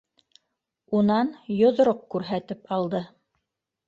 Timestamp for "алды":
2.79-3.03